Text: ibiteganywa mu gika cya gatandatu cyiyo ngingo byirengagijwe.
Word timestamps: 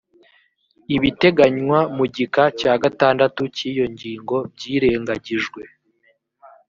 ibiteganywa 0.95 1.79
mu 1.95 2.05
gika 2.15 2.43
cya 2.59 2.73
gatandatu 2.83 3.41
cyiyo 3.55 3.85
ngingo 3.93 4.37
byirengagijwe. 4.53 5.61